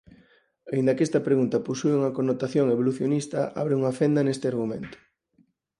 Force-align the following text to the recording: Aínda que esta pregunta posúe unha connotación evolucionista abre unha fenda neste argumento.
Aínda 0.73 0.95
que 0.95 1.05
esta 1.07 1.25
pregunta 1.27 1.65
posúe 1.67 1.93
unha 1.99 2.15
connotación 2.17 2.65
evolucionista 2.75 3.39
abre 3.61 3.73
unha 3.79 3.95
fenda 3.99 4.21
neste 4.25 4.45
argumento. 4.53 4.97